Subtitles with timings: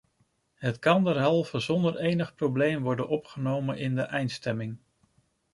[0.53, 4.77] Het kan derhalve zonder enig probleem worden opgenomen in de eindstemming.